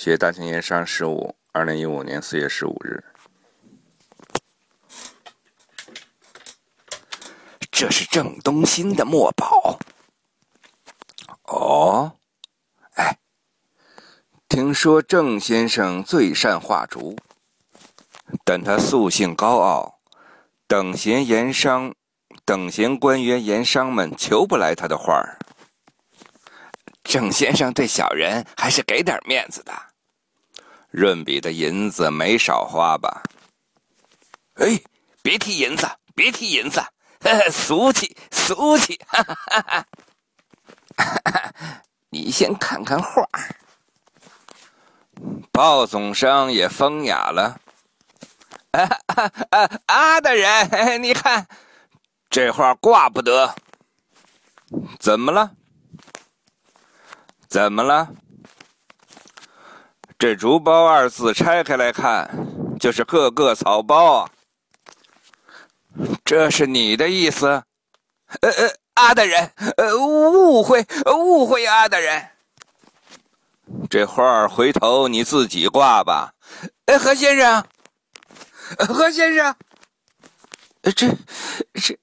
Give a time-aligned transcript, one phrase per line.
[0.00, 3.04] 写大庆盐商十五，二零一五年四月十五日。
[7.70, 9.78] 这是郑东新的墨宝。
[11.42, 12.16] 哦，
[12.94, 13.18] 哎，
[14.48, 17.14] 听说郑先生最善画竹，
[18.42, 20.00] 但他素性高傲，
[20.66, 21.94] 等闲盐商、
[22.46, 25.38] 等闲官员、盐商们求不来他的画儿。
[27.04, 29.72] 郑先生对小人还是给点面子的，
[30.90, 33.22] 润笔的银子没少花吧？
[34.54, 34.80] 哎，
[35.22, 36.82] 别提银子，别提银子，
[37.50, 38.98] 俗气，俗气！
[39.06, 39.84] 哈哈哈
[41.00, 43.24] 哈 你先看看画。
[45.52, 47.60] 鲍总商也风雅了。
[48.72, 49.80] 啊啊啊！
[49.86, 51.46] 阿大人，你看
[52.28, 53.54] 这画挂不得。
[54.98, 55.52] 怎么了？
[57.48, 58.08] 怎么了？
[60.20, 62.30] 这“竹包”二字拆开来看，
[62.78, 64.30] 就是个个草包啊！
[66.26, 67.46] 这是你的意思？
[68.42, 72.22] 呃呃，阿大人，呃，误会，误会，阿大人。
[73.88, 76.34] 这画回头你自己挂吧。
[76.84, 77.64] 哎，何先生，
[78.76, 79.56] 何先生，
[80.82, 81.98] 这这，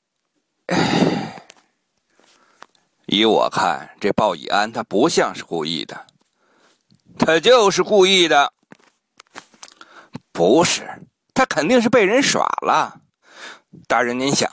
[0.66, 1.44] 哎。
[3.06, 6.08] 依我看，这鲍以安他不像是故意的，
[7.18, 8.54] 他就是故意的。
[10.32, 10.88] 不是，
[11.34, 13.02] 他肯定是被人耍了。
[13.88, 14.50] 大人，您想，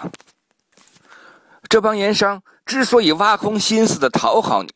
[1.68, 4.72] 这帮盐商之所以挖空心思的讨好你，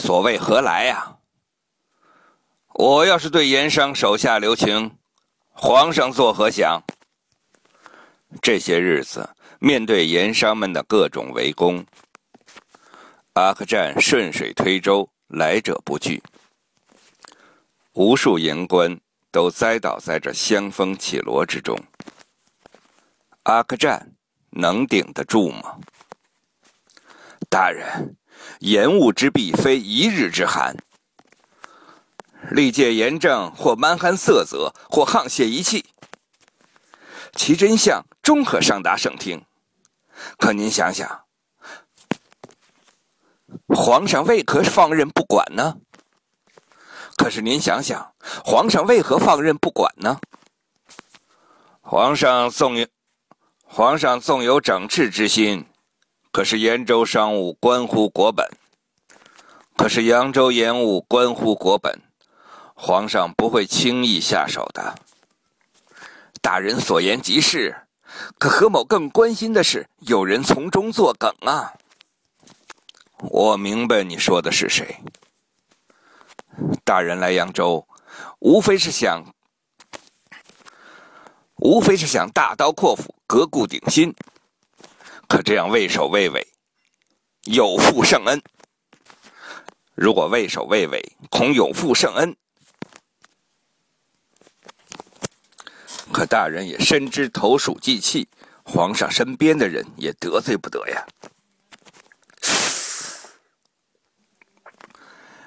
[0.00, 1.16] 所谓何来呀？
[2.74, 4.96] 我要是对盐商手下留情，
[5.50, 6.82] 皇上作何想？
[8.42, 9.30] 这些日子。
[9.60, 11.86] 面对盐商们的各种围攻，
[13.32, 16.22] 阿克战顺水推舟，来者不拒，
[17.94, 19.00] 无数言官
[19.32, 21.76] 都栽倒在这香风绮罗之中。
[23.42, 24.12] 阿克战
[24.50, 25.80] 能顶得住吗？
[27.50, 28.16] 大人，
[28.60, 30.76] 盐务之弊非一日之寒，
[32.52, 35.84] 历届严政或蛮横色泽，或沆瀣一气，
[37.34, 39.44] 其真相终可上达圣听。
[40.38, 41.23] 可您想想，
[43.68, 45.76] 皇上为何放任不管呢？
[47.16, 48.12] 可是您想想，
[48.44, 50.18] 皇上为何放任不管呢？
[51.80, 52.86] 皇上纵有
[53.64, 55.66] 皇上纵有整治之心，
[56.32, 58.48] 可是扬州商务关乎国本，
[59.76, 62.00] 可是扬州盐务关乎国本，
[62.74, 64.94] 皇上不会轻易下手的。
[66.40, 67.76] 大人所言极是。
[68.38, 71.74] 可何某更关心的是，有人从中作梗啊！
[73.30, 74.96] 我明白你说的是谁。
[76.84, 77.86] 大人来扬州，
[78.38, 79.24] 无非是想，
[81.56, 84.14] 无非是想大刀阔斧、革故鼎新。
[85.26, 86.46] 可这样畏首畏尾，
[87.44, 88.40] 有负圣恩。
[89.94, 92.36] 如果畏首畏尾，恐有负圣恩。
[96.12, 98.28] 可大人也深知投鼠忌器，
[98.62, 101.04] 皇上身边的人也得罪不得呀。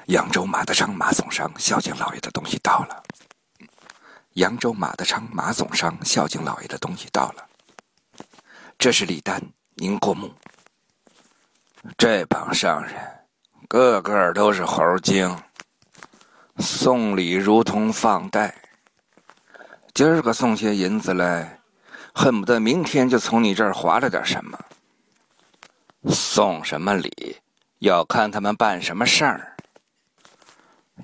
[0.08, 3.04] 扬州马德昌马总商孝敬老爷的东西到了。
[4.36, 7.46] 扬州马德昌马总商孝敬老爷的东西到了。
[8.78, 9.42] 这是礼单，
[9.76, 10.34] 您过目。
[11.98, 12.94] 这帮商人，
[13.68, 15.38] 个个都是猴精，
[16.58, 18.56] 送礼如同放贷。
[19.94, 21.60] 今儿个送些银子来，
[22.14, 24.58] 恨不得明天就从你这儿划了点什么。
[26.10, 27.42] 送什么礼，
[27.80, 29.57] 要看他们办什么事儿。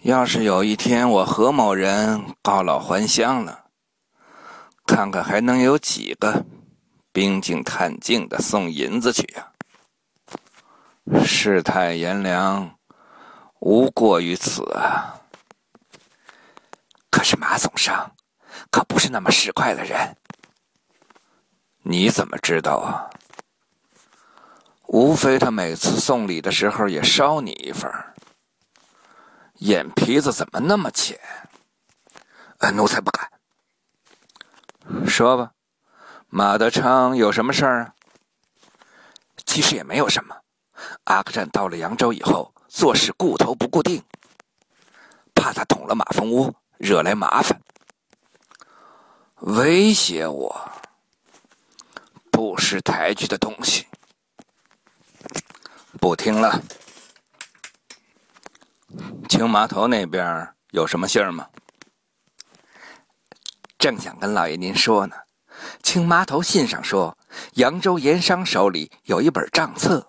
[0.02, 3.66] 要是有一天我何某人告老还乡了，
[4.86, 6.44] 看看还能有几个
[7.12, 9.48] 冰静探静的送银子去呀？
[11.24, 12.78] 世态炎凉，
[13.60, 15.22] 无过于此啊。
[17.10, 18.12] 可是马总商。
[18.70, 20.16] 可不是那么实快的人，
[21.84, 23.10] 你怎么知道啊？
[24.88, 27.92] 无非他每次送礼的时候也捎你一份
[29.64, 31.18] 眼皮子怎么那么浅？
[32.58, 33.32] 呃，奴才不敢。
[35.08, 35.52] 说吧，
[36.28, 37.94] 马德昌有什么事儿啊？
[39.46, 40.36] 其实也没有什么。
[41.06, 44.04] 阿克战到了扬州以后，做事顾头不固定，
[45.34, 47.58] 怕他捅了马蜂窝，惹来麻烦。
[49.38, 50.72] 威胁我，
[52.30, 53.88] 不识抬举的东西！
[56.02, 56.62] 不听了，
[59.34, 61.50] 青麻头那边有什么信儿吗？
[63.80, 65.16] 正想跟老爷您说呢。
[65.82, 67.18] 青麻头信上说，
[67.54, 70.08] 扬州盐商手里有一本账册。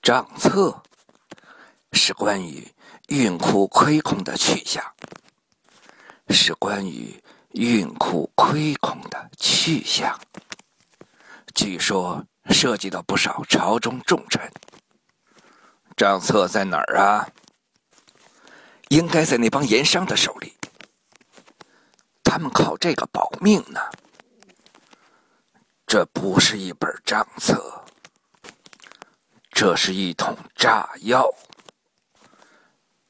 [0.00, 0.82] 账册
[1.92, 2.66] 是关于
[3.08, 4.82] 运库亏空的去向，
[6.30, 10.18] 是关于运库亏空的去向。
[11.54, 14.50] 据说涉及到不少朝中重臣。
[15.98, 17.28] 账册在哪儿啊？
[18.86, 20.56] 应该在那帮盐商的手里。
[22.22, 23.80] 他们靠这个保命呢。
[25.88, 27.82] 这不是一本账册，
[29.50, 31.28] 这是一桶炸药。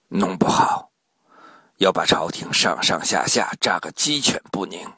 [0.08, 0.90] 弄不好，
[1.76, 4.90] 要把朝廷上上下下炸个鸡犬不宁。